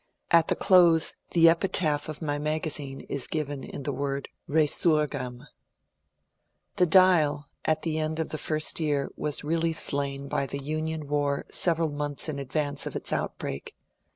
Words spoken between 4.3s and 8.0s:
Besurgam." The ^^ Dial" at the